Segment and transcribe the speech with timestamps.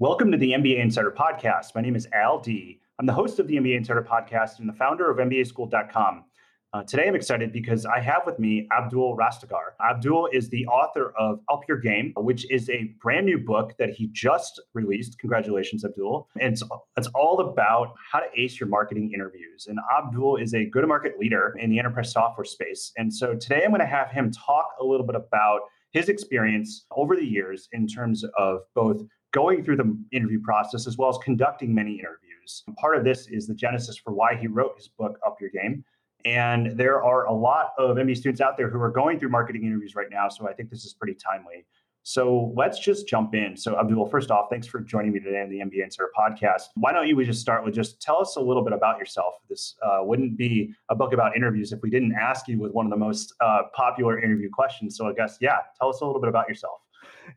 [0.00, 1.74] Welcome to the MBA Insider Podcast.
[1.74, 2.80] My name is Al Dea.
[2.98, 6.24] I'm the host of the MBA Insider Podcast and the founder of MBAschooled.com.
[6.72, 9.72] Uh, today, I'm excited because I have with me Abdul Rastegar.
[9.86, 13.90] Abdul is the author of Up Your Game, which is a brand new book that
[13.90, 15.18] he just released.
[15.18, 16.30] Congratulations, Abdul.
[16.40, 16.62] And it's,
[16.96, 19.66] it's all about how to ace your marketing interviews.
[19.68, 22.90] And Abdul is a go to market leader in the enterprise software space.
[22.96, 25.60] And so today, I'm going to have him talk a little bit about
[25.92, 30.98] his experience over the years in terms of both going through the interview process as
[30.98, 32.64] well as conducting many interviews.
[32.76, 35.84] Part of this is the genesis for why he wrote his book, Up Your Game.
[36.24, 39.64] And there are a lot of MBA students out there who are going through marketing
[39.64, 40.28] interviews right now.
[40.28, 41.64] So I think this is pretty timely.
[42.02, 43.56] So let's just jump in.
[43.56, 46.68] So Abdul, first off, thanks for joining me today on the MBA Insider podcast.
[46.74, 49.34] Why don't you just start with just tell us a little bit about yourself?
[49.48, 52.86] This uh, wouldn't be a book about interviews if we didn't ask you with one
[52.86, 54.96] of the most uh, popular interview questions.
[54.96, 56.80] So I guess, yeah, tell us a little bit about yourself.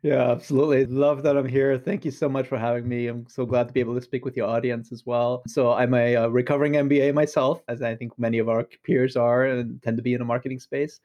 [0.02, 0.86] Yeah, absolutely.
[0.86, 1.78] Love that I'm here.
[1.78, 3.08] Thank you so much for having me.
[3.08, 5.44] I'm so glad to be able to speak with your audience as well.
[5.48, 9.46] So, I'm a, uh, recovering MBA myself, as I think many of our peers are
[9.46, 11.00] and tend to be in the marketing space.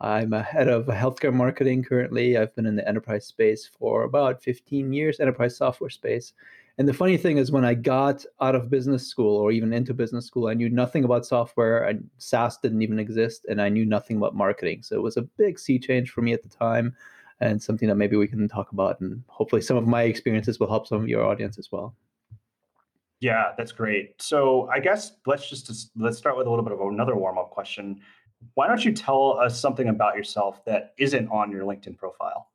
[0.00, 2.36] I'm a head of healthcare marketing currently.
[2.36, 6.32] I've been in the enterprise space for about 15 years, enterprise software space.
[6.76, 9.94] And the funny thing is, when I got out of business school or even into
[9.94, 11.84] business school, I knew nothing about software.
[11.84, 14.82] And SaaS didn't even exist, and I knew nothing about marketing.
[14.82, 16.94] So it was a big sea change for me at the time
[17.44, 19.00] and something that maybe we can talk about.
[19.00, 21.94] And hopefully, some of my experiences will help some of your audience as well.
[23.20, 24.20] Yeah, that's great.
[24.20, 27.50] So I guess let's just let's start with a little bit of another warm up
[27.50, 28.00] question.
[28.54, 32.50] Why don't you tell us something about yourself that isn't on your LinkedIn profile?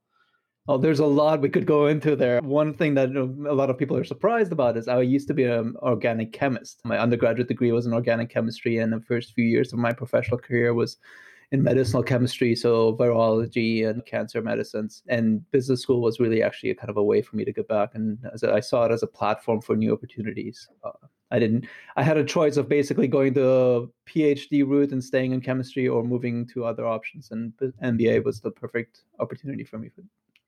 [0.67, 2.41] Oh, there's a lot we could go into there.
[2.41, 5.45] One thing that a lot of people are surprised about is I used to be
[5.45, 6.81] an organic chemist.
[6.83, 10.37] My undergraduate degree was in organic chemistry, and the first few years of my professional
[10.37, 10.97] career was
[11.51, 15.01] in medicinal chemistry, so virology and cancer medicines.
[15.07, 17.67] And business school was really actually a kind of a way for me to get
[17.67, 20.67] back, and as I saw it as a platform for new opportunities.
[20.83, 20.91] Uh,
[21.31, 21.65] I didn't.
[21.95, 26.03] I had a choice of basically going the PhD route and staying in chemistry, or
[26.03, 30.03] moving to other options, and MBA was the perfect opportunity for me for,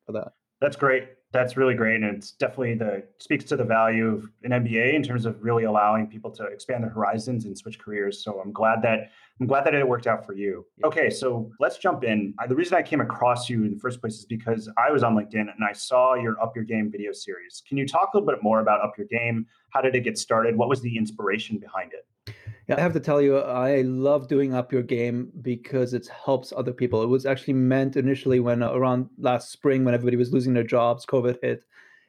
[0.06, 0.33] for that.
[0.59, 1.09] That's great.
[1.31, 5.01] That's really great, and it's definitely the speaks to the value of an MBA in
[5.01, 8.23] terms of really allowing people to expand their horizons and switch careers.
[8.23, 10.68] So I'm glad that I'm glad that it worked out for you.
[10.84, 12.35] Okay, so let's jump in.
[12.47, 15.16] The reason I came across you in the first place is because I was on
[15.16, 17.63] LinkedIn and I saw your Up Your Game video series.
[17.68, 19.47] Can you talk a little bit more about Up Your Game?
[19.72, 20.56] How did it get started?
[20.56, 22.35] What was the inspiration behind it?
[22.68, 26.53] Yeah, I have to tell you, I love doing Up Your Game because it helps
[26.56, 27.01] other people.
[27.01, 31.03] It was actually meant initially when around last spring when everybody was losing their jobs,
[31.07, 31.66] COVID hit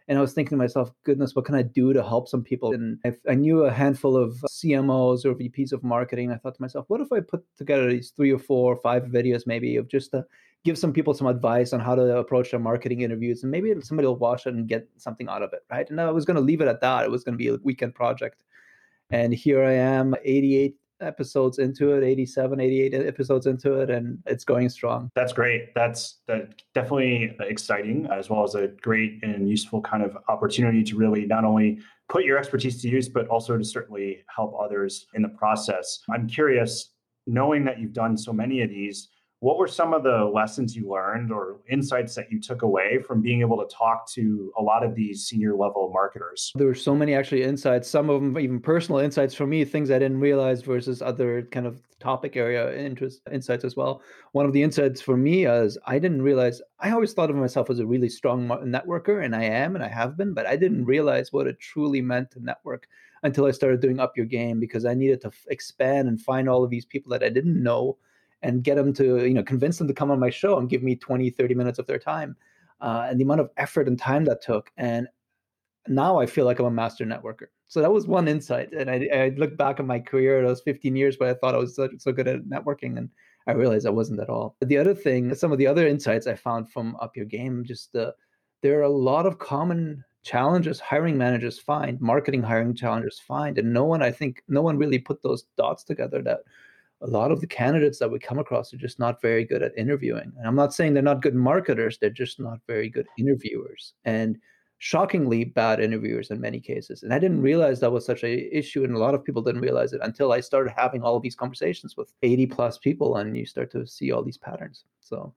[0.08, 2.72] and I was thinking to myself, goodness, what can I do to help some people?
[2.72, 6.62] And if I knew a handful of CMOs or VPs of marketing, I thought to
[6.62, 9.88] myself, what if I put together these three or four or five videos maybe of
[9.88, 10.24] just to
[10.64, 14.06] give some people some advice on how to approach their marketing interviews and maybe somebody
[14.06, 15.90] will watch it and get something out of it, right?
[15.90, 17.04] And I was going to leave it at that.
[17.04, 18.44] It was going to be a weekend project.
[19.10, 24.44] And here I am, 88 episodes into it 87 88 episodes into it and it's
[24.44, 25.10] going strong.
[25.14, 25.74] That's great.
[25.74, 30.96] That's that definitely exciting as well as a great and useful kind of opportunity to
[30.96, 35.22] really not only put your expertise to use but also to certainly help others in
[35.22, 36.00] the process.
[36.10, 36.90] I'm curious
[37.26, 39.08] knowing that you've done so many of these
[39.42, 43.20] what were some of the lessons you learned or insights that you took away from
[43.20, 46.52] being able to talk to a lot of these senior level marketers?
[46.54, 49.90] There were so many actually insights, some of them even personal insights for me, things
[49.90, 54.00] I didn't realize versus other kind of topic area interest insights as well.
[54.30, 57.68] One of the insights for me is I didn't realize I always thought of myself
[57.68, 60.84] as a really strong networker and I am and I have been, but I didn't
[60.84, 62.86] realize what it truly meant to network
[63.24, 66.62] until I started doing up your game because I needed to expand and find all
[66.62, 67.96] of these people that I didn't know
[68.42, 70.82] and get them to you know convince them to come on my show and give
[70.82, 72.36] me 20 30 minutes of their time
[72.80, 75.08] uh, and the amount of effort and time that took and
[75.88, 77.46] now i feel like i'm a master networker.
[77.68, 80.94] So that was one insight and i, I look back at my career those 15
[80.96, 83.08] years where i thought i was so, so good at networking and
[83.46, 84.56] i realized i wasn't at all.
[84.60, 87.94] The other thing some of the other insights i found from up your game just
[87.96, 88.12] uh,
[88.62, 93.72] there are a lot of common challenges hiring managers find marketing hiring challenges find and
[93.72, 96.40] no one i think no one really put those dots together that
[97.02, 99.76] a lot of the candidates that we come across are just not very good at
[99.76, 100.32] interviewing.
[100.38, 103.94] And I'm not saying they're not good marketers, they're just not very good interviewers.
[104.04, 104.38] And
[104.78, 107.04] shockingly bad interviewers in many cases.
[107.04, 109.60] And I didn't realize that was such a issue, and a lot of people didn't
[109.60, 113.36] realize it until I started having all of these conversations with 80 plus people, and
[113.36, 114.84] you start to see all these patterns.
[115.00, 115.34] So,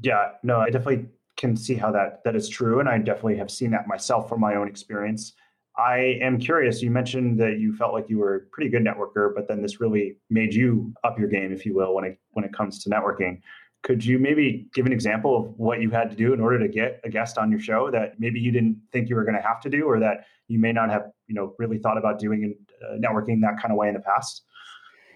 [0.00, 3.50] yeah, no, I definitely can see how that that is true, and I definitely have
[3.50, 5.34] seen that myself from my own experience.
[5.76, 6.82] I am curious.
[6.82, 9.80] You mentioned that you felt like you were a pretty good networker, but then this
[9.80, 12.90] really made you up your game, if you will, when it when it comes to
[12.90, 13.40] networking.
[13.82, 16.68] Could you maybe give an example of what you had to do in order to
[16.68, 19.42] get a guest on your show that maybe you didn't think you were going to
[19.42, 22.54] have to do, or that you may not have, you know, really thought about doing
[22.84, 24.44] uh, networking that kind of way in the past?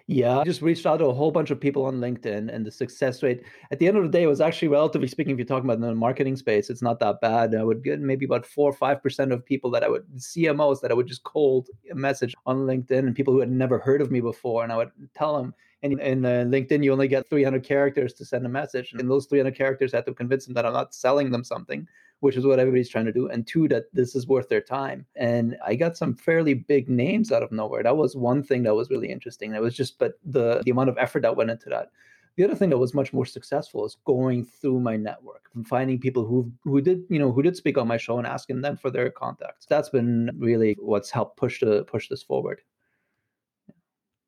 [0.08, 2.70] Yeah, I just reached out to a whole bunch of people on LinkedIn, and the
[2.70, 3.42] success rate
[3.72, 5.96] at the end of the day was actually, relatively speaking, if you're talking about the
[5.96, 7.56] marketing space, it's not that bad.
[7.56, 10.80] I would get maybe about four or five percent of people that I would CMOs
[10.82, 14.12] that I would just cold message on LinkedIn, and people who had never heard of
[14.12, 17.64] me before, and I would tell them, and in uh, LinkedIn, you only get 300
[17.64, 18.92] characters to send a message.
[18.92, 21.86] And those 300 characters, have to convince them that I'm not selling them something,
[22.20, 23.28] which is what everybody's trying to do.
[23.28, 25.06] And two, that this is worth their time.
[25.16, 27.82] And I got some fairly big names out of nowhere.
[27.82, 29.54] That was one thing that was really interesting.
[29.54, 31.90] It was just, but the, the amount of effort that went into that.
[32.36, 35.98] The other thing that was much more successful is going through my network and finding
[35.98, 38.76] people who who did you know who did speak on my show and asking them
[38.76, 39.64] for their contacts.
[39.64, 42.60] That's been really what's helped push the push this forward.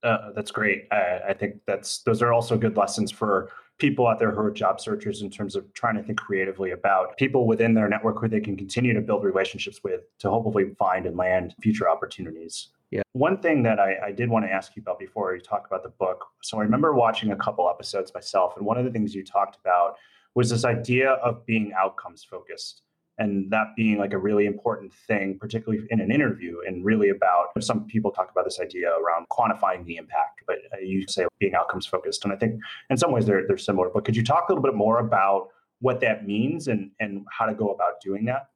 [0.02, 0.86] Uh, that's great.
[0.90, 4.50] I, I, think that's those are also good lessons for people out there who are
[4.50, 8.28] job searchers in terms of trying to think creatively about people within their network who
[8.28, 12.68] they can continue to build relationships with to hopefully find and land future opportunities.
[12.90, 13.02] Yeah.
[13.12, 15.82] One thing that I, I did want to ask you about before you talk about
[15.82, 16.24] the book.
[16.42, 19.56] So I remember watching a couple episodes myself, and one of the things you talked
[19.60, 19.96] about
[20.34, 22.82] was this idea of being outcomes focused
[23.18, 27.48] and that being like a really important thing, particularly in an interview, and really about
[27.60, 31.54] some people talk about this idea around quantifying the impact, but uh, you say being
[31.54, 32.24] outcomes focused.
[32.24, 32.60] And I think
[32.90, 33.90] in some ways they're, they're similar.
[33.92, 35.48] But could you talk a little bit more about
[35.80, 38.48] what that means and, and how to go about doing that?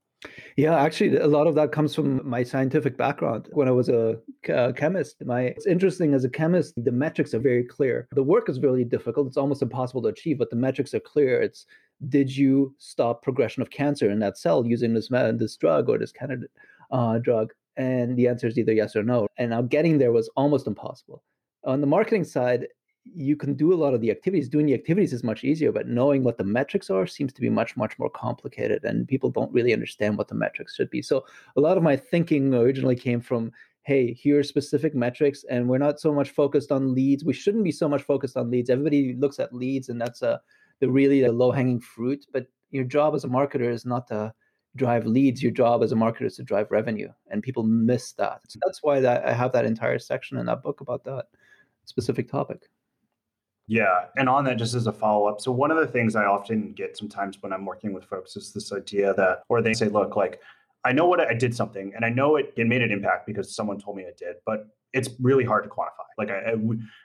[0.56, 3.48] Yeah, actually, a lot of that comes from my scientific background.
[3.52, 4.18] When I was a,
[4.48, 8.06] a, chemist, my it's interesting as a chemist, the metrics are very clear.
[8.12, 11.40] The work is really difficult; it's almost impossible to achieve, but the metrics are clear.
[11.42, 11.66] It's
[12.08, 16.12] did you stop progression of cancer in that cell using this this drug or this
[16.12, 16.50] candidate
[16.90, 17.52] uh, drug?
[17.76, 19.28] And the answer is either yes or no.
[19.38, 21.22] And now getting there was almost impossible.
[21.64, 22.66] On the marketing side,
[23.04, 24.48] you can do a lot of the activities.
[24.48, 27.48] Doing the activities is much easier, but knowing what the metrics are seems to be
[27.48, 28.84] much, much more complicated.
[28.84, 31.02] And people don't really understand what the metrics should be.
[31.02, 31.24] So
[31.56, 33.52] a lot of my thinking originally came from
[33.84, 37.24] hey, here are specific metrics, and we're not so much focused on leads.
[37.24, 38.70] We shouldn't be so much focused on leads.
[38.70, 40.40] Everybody looks at leads, and that's a
[40.82, 42.26] the really the low hanging fruit.
[42.32, 44.34] But your job as a marketer is not to
[44.76, 45.42] drive leads.
[45.42, 48.40] Your job as a marketer is to drive revenue, and people miss that.
[48.48, 51.26] So that's why that I have that entire section in that book about that
[51.84, 52.68] specific topic.
[53.68, 54.06] Yeah.
[54.16, 55.40] And on that, just as a follow up.
[55.40, 58.52] So, one of the things I often get sometimes when I'm working with folks is
[58.52, 60.40] this idea that, or they say, look, like,
[60.84, 63.54] I know what I did something and I know it, it made an impact because
[63.54, 66.06] someone told me it did, but it's really hard to quantify.
[66.18, 66.54] Like, I, I,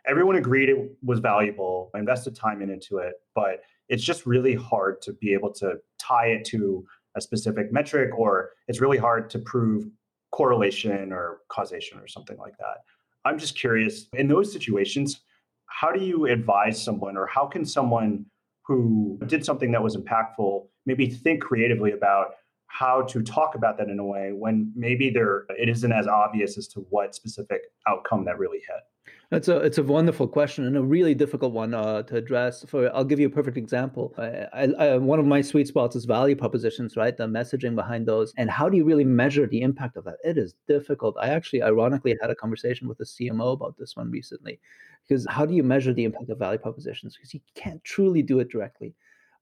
[0.07, 1.89] everyone agreed it was valuable.
[1.95, 6.27] I invested time into it, but it's just really hard to be able to tie
[6.27, 6.85] it to
[7.15, 9.85] a specific metric, or it's really hard to prove
[10.31, 12.77] correlation or causation or something like that.
[13.25, 15.21] I'm just curious in those situations,
[15.67, 18.25] how do you advise someone or how can someone
[18.65, 22.31] who did something that was impactful maybe think creatively about
[22.67, 26.57] how to talk about that in a way when maybe there it isn't as obvious
[26.57, 28.83] as to what specific outcome that really hit
[29.29, 32.63] that's a it's a wonderful question and a really difficult one uh, to address.
[32.65, 34.13] For I'll give you a perfect example.
[34.17, 37.15] I, I, one of my sweet spots is value propositions, right?
[37.15, 40.17] The messaging behind those, and how do you really measure the impact of that?
[40.23, 41.17] It is difficult.
[41.19, 44.61] I actually, ironically, had a conversation with a CMO about this one recently,
[45.07, 47.17] because how do you measure the impact of value propositions?
[47.17, 48.95] Because you can't truly do it directly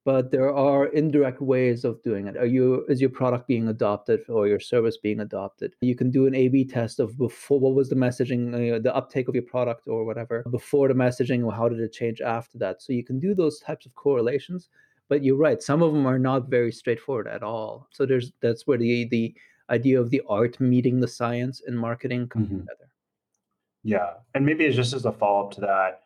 [0.06, 2.38] but there are indirect ways of doing it.
[2.38, 5.76] Are you is your product being adopted or your service being adopted?
[5.82, 9.28] You can do an A/B test of before what was the messaging, uh, the uptake
[9.28, 12.84] of your product or whatever before the messaging, or how did it change after that?
[12.84, 14.70] So you can do those types of correlations.
[15.10, 17.88] But you're right, some of them are not very straightforward at all.
[17.92, 19.34] So there's that's where the the
[19.72, 22.60] idea of the art meeting the science in marketing comes mm-hmm.
[22.60, 22.90] together.
[23.84, 26.05] Yeah, and maybe it's just as a follow up to that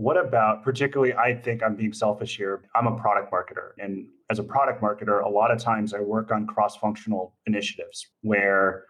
[0.00, 2.62] what about, particularly, I think I'm being selfish here.
[2.74, 3.72] I'm a product marketer.
[3.78, 8.06] And as a product marketer, a lot of times I work on cross functional initiatives
[8.22, 8.84] where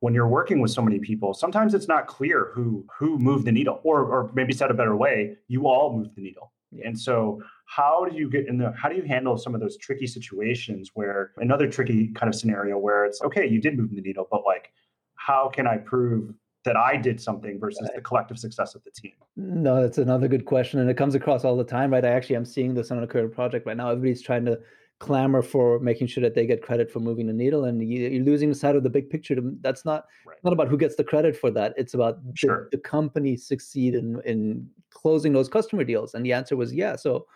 [0.00, 3.52] when you're working with so many people, sometimes it's not clear who who moved the
[3.52, 6.52] needle, or or maybe said a better way, you all moved the needle.
[6.84, 8.74] And so, how do you get in the?
[8.76, 12.76] How do you handle some of those tricky situations where another tricky kind of scenario
[12.76, 14.72] where it's okay, you did move the needle, but like,
[15.14, 16.34] how can I prove
[16.64, 19.12] that I did something versus the collective success of the team?
[19.36, 20.80] No, that's another good question.
[20.80, 22.04] And it comes across all the time, right?
[22.04, 23.90] I actually am seeing this on a current project right now.
[23.90, 24.58] Everybody's trying to
[25.00, 28.24] clamor for making sure that they get credit for moving the needle and you, are
[28.24, 30.38] losing sight of the big picture that's not right.
[30.44, 32.68] not about who gets the credit for that it's about sure.
[32.70, 36.94] the, the, company succeed in in closing those customer deals and the answer was yeah
[36.94, 37.26] so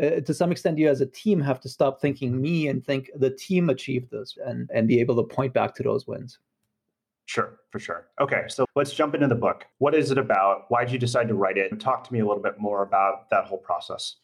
[0.00, 3.10] uh, to some extent you as a team have to stop thinking me and think
[3.16, 6.38] the team achieved this and and be able to point back to those wins
[7.28, 8.06] Sure, for sure.
[8.22, 9.66] Okay, so let's jump into the book.
[9.76, 10.64] What is it about?
[10.68, 11.78] Why did you decide to write it?
[11.78, 14.16] Talk to me a little bit more about that whole process.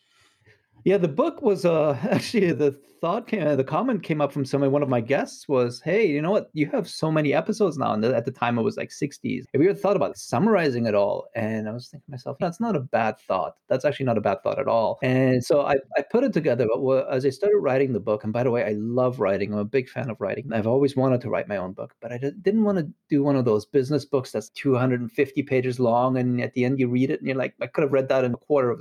[0.84, 4.70] Yeah, the book was uh, actually the thought came, the comment came up from somebody.
[4.70, 6.50] One of my guests was, "Hey, you know what?
[6.52, 9.44] You have so many episodes now." And at the time, it was like 60s.
[9.52, 11.26] Have you ever thought about summarizing it all?
[11.34, 13.56] And I was thinking to myself, that's not a bad thought.
[13.68, 14.98] That's actually not a bad thought at all.
[15.02, 16.66] And so I, I put it together.
[16.66, 19.52] But as I started writing the book, and by the way, I love writing.
[19.54, 20.52] I'm a big fan of writing.
[20.52, 23.36] I've always wanted to write my own book, but I didn't want to do one
[23.36, 27.20] of those business books that's 250 pages long, and at the end you read it
[27.20, 28.80] and you're like, I could have read that in a quarter of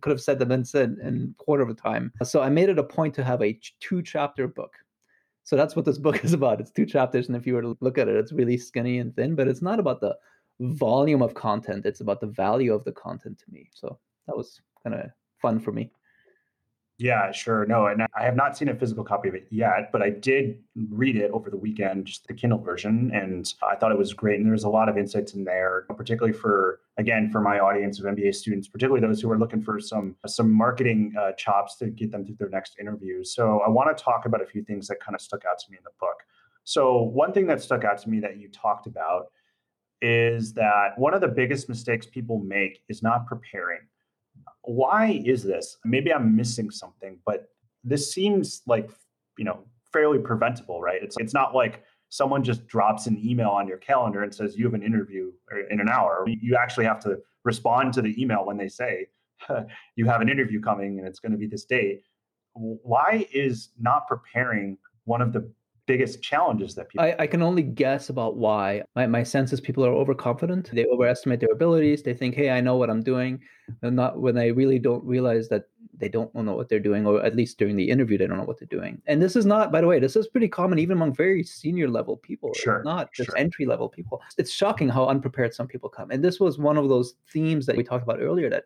[0.00, 2.12] could have said them in, in quarter of a time.
[2.22, 4.74] So I made it a point to have a two chapter book.
[5.44, 6.60] So that's what this book is about.
[6.60, 9.14] It's two chapters, and if you were to look at it, it's really skinny and
[9.14, 9.34] thin.
[9.34, 10.16] But it's not about the
[10.60, 13.70] volume of content; it's about the value of the content to me.
[13.72, 15.90] So that was kind of fun for me.
[16.98, 17.66] Yeah, sure.
[17.66, 20.62] No, and I have not seen a physical copy of it yet, but I did
[20.88, 24.40] read it over the weekend, just the Kindle version, and I thought it was great.
[24.40, 28.06] And there's a lot of insights in there, particularly for again for my audience of
[28.06, 32.10] MBA students, particularly those who are looking for some some marketing uh, chops to get
[32.10, 33.22] them through their next interview.
[33.24, 35.70] So I want to talk about a few things that kind of stuck out to
[35.70, 36.22] me in the book.
[36.64, 39.26] So one thing that stuck out to me that you talked about
[40.00, 43.80] is that one of the biggest mistakes people make is not preparing
[44.66, 45.78] why is this?
[45.84, 47.48] Maybe I'm missing something, but
[47.84, 48.90] this seems like,
[49.38, 49.60] you know,
[49.92, 51.02] fairly preventable, right?
[51.02, 54.64] It's it's not like someone just drops an email on your calendar and says you
[54.64, 56.24] have an interview er, in an hour.
[56.26, 59.06] You actually have to respond to the email when they say
[59.96, 62.02] you have an interview coming and it's going to be this date.
[62.54, 65.48] Why is not preparing one of the
[65.86, 68.82] biggest challenges that people I, I, can only guess about why.
[68.94, 70.70] My, my sense is people are overconfident.
[70.72, 72.02] They overestimate their abilities.
[72.02, 73.40] They think hey i know what i'm doing.
[73.82, 75.64] And not when they really don't realize that
[75.98, 78.44] they don't know what they're doing or at least during the interview they don't know
[78.44, 79.00] what they're doing.
[79.06, 81.88] And this is not by the way this is pretty common even among very senior
[81.88, 82.52] level people.
[82.54, 83.38] Sure, it's not just sure.
[83.38, 84.20] entry level people.
[84.38, 86.10] It's shocking how unprepared some people come.
[86.10, 88.64] And this was one of those themes that we talked about earlier that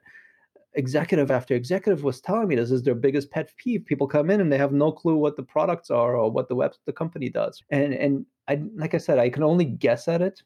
[0.75, 3.85] executive after executive was telling me this is their biggest pet peeve.
[3.85, 6.55] People come in and they have no clue what the products are or what the
[6.55, 7.63] web the company does.
[7.71, 10.43] And and I like I said, I can only guess at it.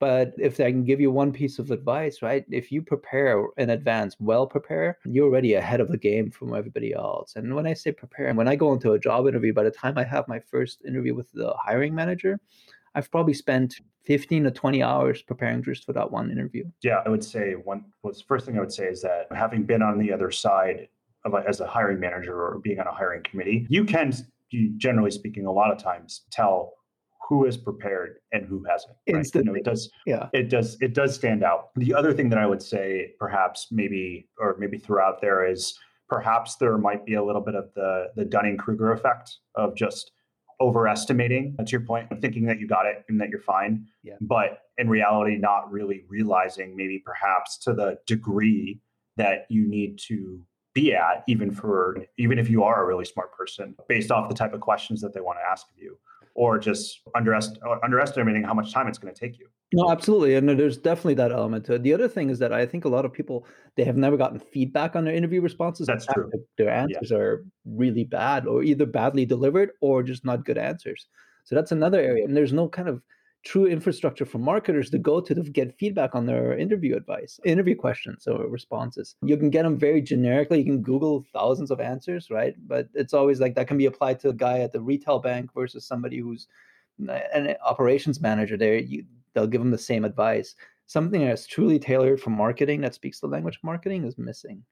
[0.00, 2.44] But if I can give you one piece of advice, right?
[2.50, 6.92] If you prepare in advance, well prepare, you're already ahead of the game from everybody
[6.92, 7.36] else.
[7.36, 9.96] And when I say prepare, when I go into a job interview, by the time
[9.96, 12.40] I have my first interview with the hiring manager,
[12.94, 13.74] I've probably spent
[14.06, 16.64] 15 to 20 hours preparing just for that one interview.
[16.82, 19.82] Yeah, I would say one was first thing I would say is that having been
[19.82, 20.88] on the other side
[21.24, 24.12] of a, as a hiring manager or being on a hiring committee, you can
[24.76, 26.74] generally speaking a lot of times tell
[27.28, 28.94] who is prepared and who hasn't.
[29.10, 29.26] Right?
[29.34, 29.90] You know, it does.
[30.06, 30.28] Yeah.
[30.32, 30.76] It does.
[30.80, 31.70] It does stand out.
[31.76, 35.74] The other thing that I would say, perhaps, maybe, or maybe throughout there is
[36.08, 40.12] perhaps there might be a little bit of the the Dunning Kruger effect of just
[40.60, 44.14] overestimating to your point thinking that you got it and that you're fine yeah.
[44.20, 48.80] but in reality not really realizing maybe perhaps to the degree
[49.16, 50.44] that you need to
[50.74, 54.34] be at even for even if you are a really smart person based off the
[54.34, 55.96] type of questions that they want to ask of you
[56.34, 59.46] or just underest- uh, underestimating how much time it's going to take you.
[59.74, 61.82] No, absolutely, and there's definitely that element to it.
[61.82, 64.38] The other thing is that I think a lot of people they have never gotten
[64.38, 65.86] feedback on their interview responses.
[65.86, 66.30] That's true.
[66.58, 67.16] Their answers yeah.
[67.16, 71.06] are really bad, or either badly delivered, or just not good answers.
[71.44, 73.02] So that's another area, and there's no kind of
[73.44, 77.76] true infrastructure for marketers to go to to get feedback on their interview advice, interview
[77.76, 79.16] questions or responses.
[79.22, 80.58] You can get them very generically.
[80.58, 82.54] You can Google thousands of answers, right?
[82.66, 85.50] But it's always like that can be applied to a guy at the retail bank
[85.54, 86.48] versus somebody who's
[87.08, 88.76] eh, an operations manager there.
[88.76, 89.04] You,
[89.34, 90.54] they'll give them the same advice.
[90.86, 94.62] Something that's truly tailored for marketing that speaks the language of marketing is missing.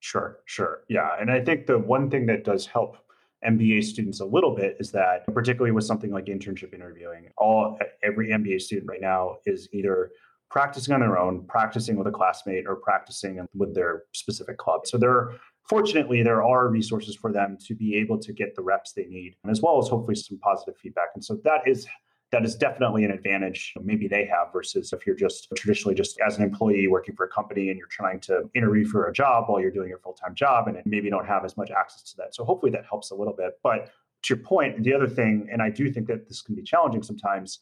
[0.00, 0.84] Sure, sure.
[0.88, 1.10] Yeah.
[1.20, 2.98] And I think the one thing that does help
[3.44, 8.28] MBA students a little bit is that, particularly with something like internship interviewing, all every
[8.28, 10.10] MBA student right now is either
[10.50, 14.86] practicing on their own, practicing with a classmate, or practicing with their specific club.
[14.86, 15.32] So there,
[15.68, 19.36] fortunately, there are resources for them to be able to get the reps they need,
[19.48, 21.08] as well as hopefully some positive feedback.
[21.14, 21.86] And so that is
[22.32, 26.36] that is definitely an advantage maybe they have versus if you're just traditionally just as
[26.36, 29.60] an employee working for a company and you're trying to interview for a job while
[29.60, 32.34] you're doing your full-time job and maybe don't have as much access to that.
[32.34, 33.58] So hopefully that helps a little bit.
[33.62, 33.90] But
[34.22, 37.02] to your point, the other thing, and I do think that this can be challenging
[37.02, 37.60] sometimes,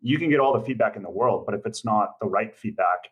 [0.00, 2.56] you can get all the feedback in the world, but if it's not the right
[2.56, 3.08] feedback,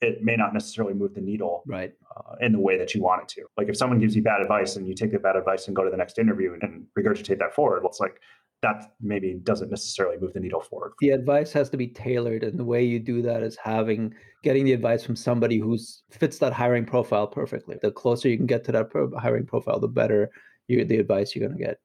[0.00, 3.22] it may not necessarily move the needle right uh, in the way that you want
[3.22, 3.42] it to.
[3.56, 5.84] Like if someone gives you bad advice and you take the bad advice and go
[5.84, 8.20] to the next interview and, and regurgitate that forward, well, it's like
[8.62, 10.92] that maybe doesn't necessarily move the needle forward.
[11.00, 14.64] The advice has to be tailored, and the way you do that is having getting
[14.64, 15.78] the advice from somebody who
[16.10, 17.76] fits that hiring profile perfectly.
[17.82, 20.30] The closer you can get to that pro- hiring profile, the better
[20.68, 21.78] you, the advice you're going to get.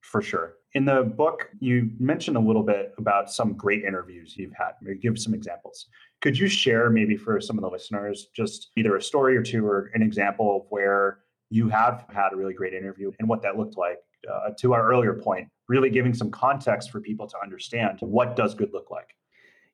[0.00, 0.54] For sure.
[0.74, 4.72] In the book, you mentioned a little bit about some great interviews you've had.
[4.82, 5.86] Maybe give some examples.
[6.20, 9.66] Could you share, maybe for some of the listeners, just either a story or two
[9.66, 13.56] or an example of where you have had a really great interview and what that
[13.56, 13.98] looked like?
[14.28, 18.52] Uh, to our earlier point, really giving some context for people to understand what does
[18.52, 19.14] good look like.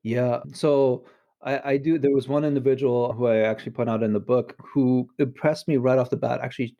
[0.02, 0.40] Yeah.
[0.52, 1.06] So
[1.42, 1.98] I, I do.
[1.98, 5.78] There was one individual who I actually put out in the book who impressed me
[5.78, 6.40] right off the bat.
[6.42, 6.76] Actually,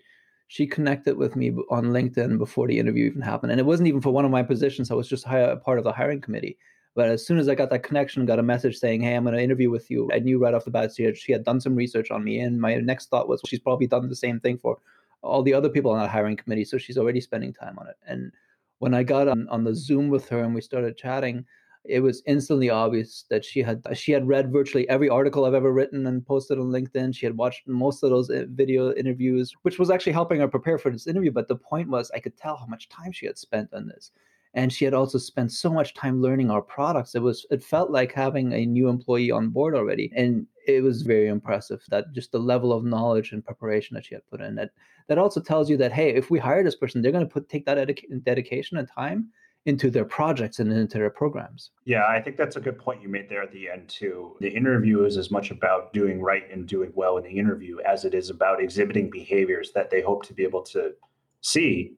[0.49, 3.50] she connected with me on LinkedIn before the interview even happened.
[3.50, 4.90] And it wasn't even for one of my positions.
[4.90, 6.59] I was just a part of the hiring committee.
[6.94, 9.35] But as soon as I got that connection, got a message saying, "Hey, I'm going
[9.35, 11.61] to interview with you," I knew right off the bat she had, she had done
[11.61, 14.59] some research on me, and my next thought was, she's probably done the same thing
[14.59, 14.78] for
[15.24, 17.96] all the other people on that hiring committee, so she's already spending time on it.
[18.06, 18.30] And
[18.78, 21.44] when I got on on the Zoom with her and we started chatting,
[21.84, 25.72] it was instantly obvious that she had she had read virtually every article I've ever
[25.72, 27.14] written and posted on LinkedIn.
[27.14, 30.78] She had watched most of those eh, video interviews, which was actually helping her prepare
[30.78, 31.30] for this interview.
[31.30, 34.12] But the point was, I could tell how much time she had spent on this,
[34.54, 37.14] and she had also spent so much time learning our products.
[37.14, 41.02] It was it felt like having a new employee on board already, and it was
[41.02, 44.54] very impressive that just the level of knowledge and preparation that she had put in.
[44.54, 44.70] That
[45.08, 47.49] that also tells you that hey, if we hire this person, they're going to put
[47.49, 47.88] take that
[48.25, 49.28] dedication and time
[49.66, 51.70] into their projects and into their programs.
[51.87, 54.37] Yeah, I think that's a good point you made there at the end too.
[54.40, 58.04] The interview is as much about doing right and doing well in the interview as
[58.04, 60.92] it is about exhibiting behaviors that they hope to be able to
[61.40, 61.94] see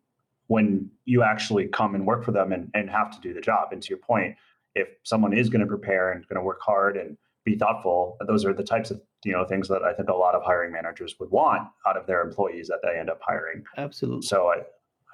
[0.49, 3.69] when you actually come and work for them and, and have to do the job.
[3.73, 4.37] And to your point,
[4.75, 8.45] if someone is going to prepare and going to work hard and be thoughtful, those
[8.45, 11.17] are the types of you know things that I think a lot of hiring managers
[11.19, 13.65] would want out of their employees that they end up hiring.
[13.77, 14.27] Absolutely.
[14.27, 14.63] So I,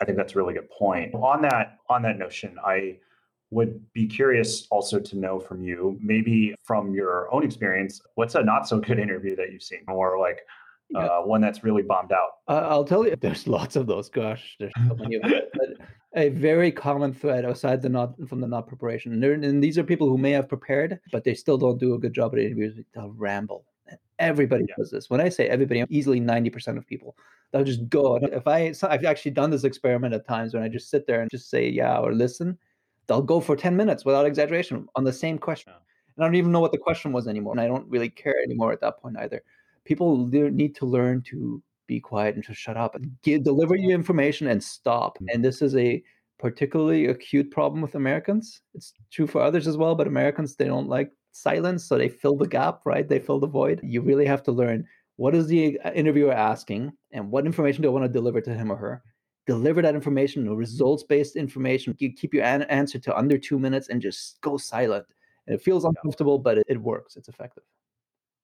[0.00, 1.14] I think that's a really good point.
[1.14, 2.98] On that on that notion, I
[3.50, 8.42] would be curious also to know from you, maybe from your own experience, what's a
[8.42, 10.40] not so good interview that you've seen, or like
[10.94, 11.06] yeah.
[11.06, 12.28] uh, one that's really bombed out?
[12.48, 14.08] Uh, I'll tell you, there's lots of those.
[14.08, 15.32] Gosh, there's so many of them.
[15.54, 15.68] But
[16.14, 19.84] a very common thread aside the not from the not preparation, and, and, these are
[19.84, 22.78] people who may have prepared, but they still don't do a good job at interviews.
[22.94, 23.64] They'll ramble.
[24.18, 24.74] Everybody yeah.
[24.76, 25.08] does this.
[25.08, 27.16] When I say everybody, easily ninety percent of people
[27.52, 28.16] they'll just go.
[28.16, 31.30] If I, I've actually done this experiment at times when I just sit there and
[31.30, 32.58] just say yeah or listen,
[33.06, 35.72] they'll go for ten minutes without exaggeration on the same question,
[36.16, 38.36] and I don't even know what the question was anymore, and I don't really care
[38.44, 39.42] anymore at that point either.
[39.84, 43.92] People need to learn to be quiet and just shut up and give, deliver your
[43.92, 45.16] information and stop.
[45.16, 45.26] Mm-hmm.
[45.34, 46.02] And this is a
[46.38, 48.62] particularly acute problem with Americans.
[48.74, 52.36] It's true for others as well, but Americans they don't like silence, so they fill
[52.36, 53.08] the gap, right?
[53.08, 53.80] They fill the void.
[53.82, 57.88] You really have to learn what is the uh, interviewer asking and what information do
[57.88, 59.02] I want to deliver to him or her?
[59.46, 61.94] Deliver that information, results based information.
[61.98, 65.06] You keep your an- answer to under two minutes and just go silent.
[65.46, 67.16] And it feels uncomfortable, but it, it works.
[67.16, 67.64] It's effective.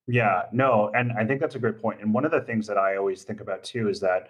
[0.09, 2.01] Yeah, no, and I think that's a great point.
[2.01, 4.29] And one of the things that I always think about too is that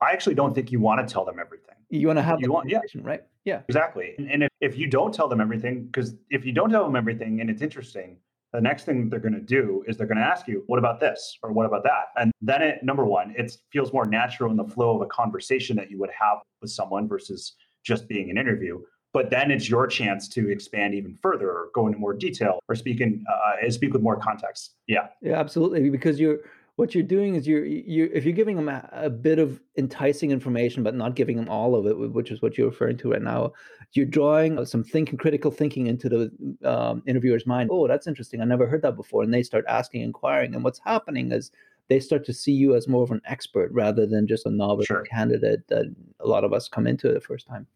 [0.00, 1.74] I actually don't think you want to tell them everything.
[1.90, 3.22] You want to have you want, yeah, right?
[3.44, 4.14] Yeah, exactly.
[4.18, 6.96] And, and if, if you don't tell them everything, because if you don't tell them
[6.96, 8.16] everything and it's interesting,
[8.52, 11.00] the next thing they're going to do is they're going to ask you, what about
[11.00, 12.06] this or what about that?
[12.16, 15.76] And then it, number one, it feels more natural in the flow of a conversation
[15.76, 18.80] that you would have with someone versus just being an interview.
[19.12, 22.74] But then it's your chance to expand even further or go into more detail or
[22.74, 24.74] speak in uh, speak with more context.
[24.86, 25.08] Yeah.
[25.20, 25.90] Yeah, absolutely.
[25.90, 26.38] Because you're
[26.76, 30.30] what you're doing is you're you if you're giving them a, a, bit of enticing
[30.30, 33.22] information but not giving them all of it which is what you're referring to right
[33.22, 33.52] now
[33.92, 38.44] you're drawing some thinking critical thinking into the um, interviewer's mind oh that's interesting i
[38.44, 41.50] never heard that before and they start asking inquiring and what's happening is
[41.88, 44.86] they start to see you as more of an expert rather than just a novice
[44.86, 45.02] sure.
[45.02, 47.66] candidate that a lot of us come into the first time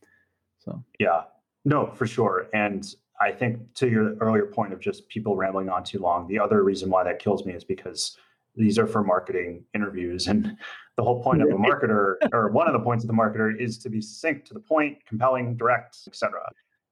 [0.66, 0.84] so.
[0.98, 1.22] Yeah.
[1.64, 2.48] No for sure.
[2.52, 2.86] And
[3.18, 6.62] i think to your earlier point of just people rambling on too long the other
[6.62, 8.18] reason why that kills me is because
[8.54, 10.26] these are for marketing interviews.
[10.32, 10.56] And
[10.96, 13.76] the whole point of a marketer or one of the points of the marketer is
[13.78, 16.40] to be succinct to the point compelling direct etc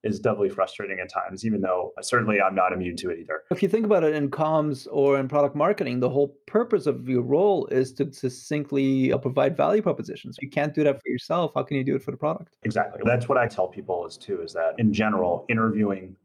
[0.04, 3.42] is doubly frustrating at times even though certainly i'm not immune to it either.
[3.50, 7.08] If you think about it in comms or in product marketing the whole purpose of
[7.08, 10.36] your role is to succinctly uh, provide value propositions.
[10.40, 11.52] You can't do that for yourself.
[11.54, 12.54] How can you do it for the product?
[12.62, 13.02] Exactly.
[13.04, 16.16] That's what i tell people is too is that in general interviewing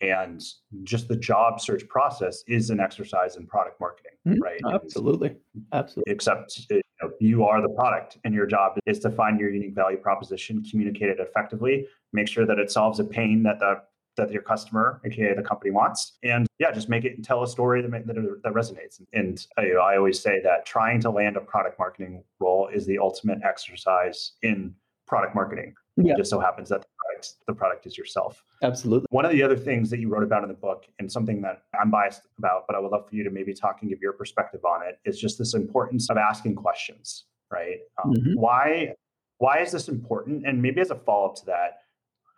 [0.00, 0.42] and
[0.82, 4.40] just the job search process is an exercise in product marketing mm-hmm.
[4.42, 5.34] right absolutely
[5.72, 9.50] absolutely except you, know, you are the product and your job is to find your
[9.50, 13.80] unique value proposition communicate it effectively make sure that it solves a pain that the
[14.16, 17.48] that your customer, aka the company, wants, and yeah, just make it and tell a
[17.48, 19.00] story that that, that resonates.
[19.12, 22.98] And I, I always say that trying to land a product marketing role is the
[22.98, 24.74] ultimate exercise in
[25.06, 25.74] product marketing.
[25.96, 26.14] Yeah.
[26.14, 28.44] It just so happens that product, the product is yourself.
[28.62, 29.06] Absolutely.
[29.10, 31.62] One of the other things that you wrote about in the book, and something that
[31.80, 34.12] I'm biased about, but I would love for you to maybe talk and give your
[34.12, 37.24] perspective on it, is just this importance of asking questions.
[37.50, 37.78] Right?
[38.02, 38.40] Um, mm-hmm.
[38.40, 38.94] Why?
[39.38, 40.46] Why is this important?
[40.46, 41.80] And maybe as a follow up to that,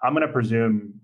[0.02, 1.00] I'm going to presume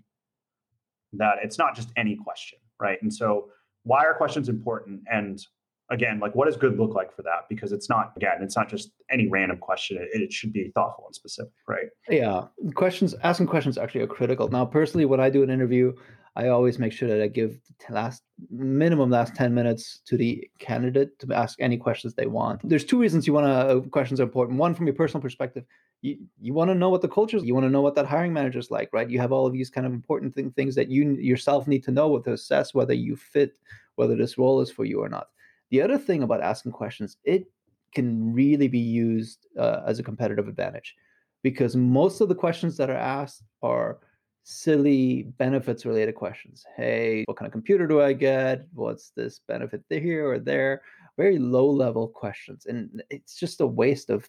[1.13, 3.01] that it's not just any question, right?
[3.01, 3.49] And so,
[3.83, 5.01] why are questions important?
[5.11, 5.45] And
[5.93, 7.45] again, like what does good look like for that?
[7.47, 9.97] Because it's not, again, it's not just any random question.
[9.97, 11.85] It, it, should be thoughtful and specific, right?
[12.09, 12.47] Yeah.
[12.73, 14.47] Questions, asking questions actually are critical.
[14.49, 15.93] Now, personally, when I do an interview,
[16.35, 20.49] I always make sure that I give the last minimum last 10 minutes to the
[20.57, 22.67] candidate to ask any questions they want.
[22.67, 24.57] There's two reasons you want to uh, questions are important.
[24.57, 25.63] One from your personal perspective,
[26.01, 27.43] you, you want to know what the culture is.
[27.43, 29.07] You want to know what that hiring manager is like, right?
[29.07, 31.91] You have all of these kind of important thing, things that you yourself need to
[31.91, 33.59] know to assess whether you fit,
[33.95, 35.27] whether this role is for you or not.
[35.71, 37.45] The other thing about asking questions, it
[37.93, 40.95] can really be used uh, as a competitive advantage
[41.43, 43.99] because most of the questions that are asked are
[44.43, 46.65] silly benefits related questions.
[46.75, 48.67] Hey, what kind of computer do I get?
[48.73, 50.81] What's this benefit here or there?
[51.17, 52.65] Very low level questions.
[52.65, 54.27] And it's just a waste of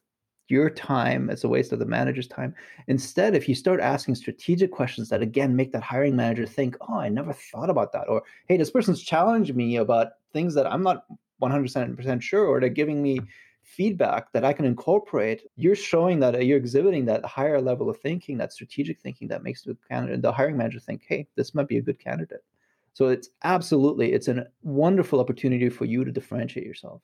[0.49, 1.31] your time.
[1.31, 2.55] It's a waste of the manager's time.
[2.87, 6.99] Instead, if you start asking strategic questions that again make that hiring manager think, oh,
[6.99, 8.09] I never thought about that.
[8.09, 11.05] Or, hey, this person's challenged me about things that I'm not
[11.43, 13.21] 100% sure or they're giving me
[13.63, 17.99] feedback that I can incorporate, you're showing that uh, you're exhibiting that higher level of
[17.99, 21.69] thinking, that strategic thinking that makes the candidate, the hiring manager think, hey, this might
[21.69, 22.45] be a good candidate.
[22.93, 27.01] So it's absolutely, it's a wonderful opportunity for you to differentiate yourself.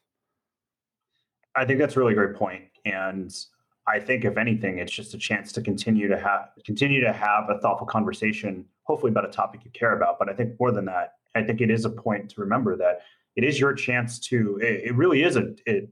[1.57, 2.65] I think that's a really great point.
[2.85, 3.35] And
[3.89, 7.51] I think if anything, it's just a chance to continue to have continue to have
[7.51, 10.19] a thoughtful conversation, hopefully about a topic you care about.
[10.19, 13.01] But I think more than that, I think it is a point to remember that
[13.41, 15.89] it is your chance to it, it really is a it,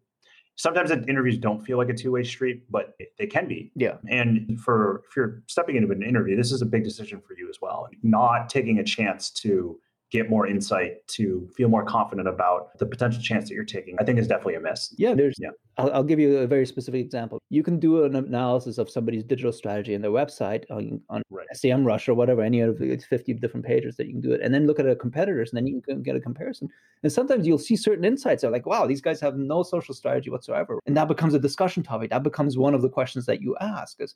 [0.57, 3.71] sometimes interviews don't feel like a two-way street but they can be.
[3.77, 3.97] Yeah.
[4.09, 7.49] And for if you're stepping into an interview this is a big decision for you
[7.49, 12.77] as well not taking a chance to get more insight to feel more confident about
[12.79, 14.95] the potential chance that you're taking i think is definitely a miss.
[14.97, 15.51] Yeah there's yeah.
[15.79, 17.41] I'll, I'll give you a very specific example.
[17.51, 21.23] You can do an analysis of somebody's digital strategy in their website uh, on, on
[21.31, 21.47] right.
[21.55, 24.53] SEMrush or whatever any of the 50 different pages that you can do it and
[24.53, 26.69] then look at a competitors and then you can get a comparison.
[27.03, 30.31] And sometimes you'll see certain insights are like wow these guys have no social strategy
[30.31, 30.81] whatsoever.
[30.87, 32.11] And that becomes a discussion topic.
[32.11, 34.15] That becomes one of the questions that you ask is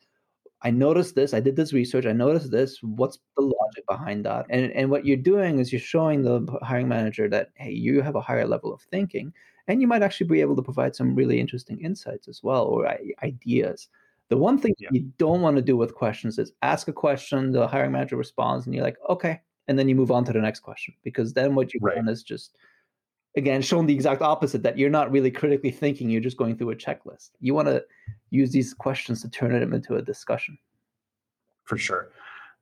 [0.65, 1.35] I noticed this.
[1.35, 2.07] I did this research.
[2.07, 2.79] I noticed this.
[2.83, 3.53] What's the mm-hmm.
[3.61, 4.47] logic behind that?
[4.49, 8.15] And and what you're doing is you're showing the hiring manager that hey, you have
[8.15, 9.33] a higher level of thinking,
[9.69, 12.89] and you might actually be able to provide some really interesting insights as well or
[13.23, 13.89] ideas.
[14.29, 14.89] The one thing yeah.
[14.93, 18.65] you don't want to do with questions is ask a question, the hiring manager responds,
[18.65, 21.55] and you're like, okay, and then you move on to the next question because then
[21.55, 21.97] what you've right.
[21.97, 22.57] done is just
[23.37, 26.71] again shown the exact opposite that you're not really critically thinking you're just going through
[26.71, 27.31] a checklist.
[27.41, 27.85] You want to
[28.31, 30.59] use these questions to turn it into a discussion.
[31.65, 32.11] For sure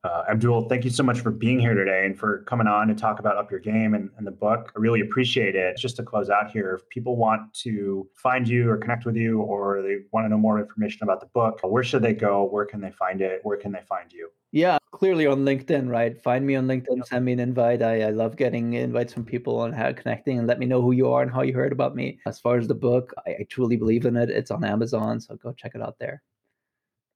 [0.05, 2.95] uh, abdul thank you so much for being here today and for coming on to
[2.95, 6.03] talk about up your game and, and the book i really appreciate it just to
[6.03, 9.97] close out here if people want to find you or connect with you or they
[10.13, 12.91] want to know more information about the book where should they go where can they
[12.93, 16.21] find it where can they find you yeah, clearly on LinkedIn, right?
[16.21, 17.83] Find me on LinkedIn, send me an invite.
[17.83, 20.91] I, I love getting invites from people and how connecting and let me know who
[20.91, 22.19] you are and how you heard about me.
[22.27, 24.29] As far as the book, I, I truly believe in it.
[24.29, 26.23] It's on Amazon, so go check it out there.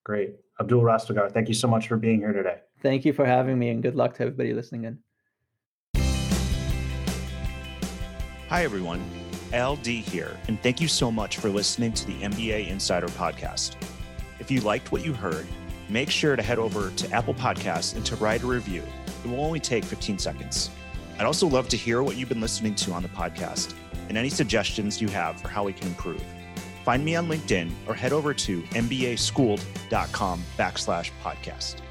[0.04, 0.36] Great.
[0.60, 2.58] Abdul Rastegar, thank you so much for being here today.
[2.82, 4.98] Thank you for having me and good luck to everybody listening in.
[8.48, 9.02] Hi, everyone.
[9.52, 13.76] Al Dea here, and thank you so much for listening to the MBA Insider Podcast.
[14.38, 15.46] If you liked what you heard,
[15.88, 18.82] make sure to head over to Apple Podcasts and to write a review.
[19.24, 20.70] It will only take 15 seconds.
[21.18, 23.74] I'd also love to hear what you've been listening to on the podcast
[24.08, 26.22] and any suggestions you have for how we can improve.
[26.84, 31.83] Find me on LinkedIn or head over to mbaschooled.com backslash podcast.